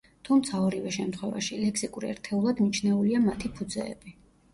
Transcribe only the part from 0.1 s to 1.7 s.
თუმცა, ორივე შემთხვევაში,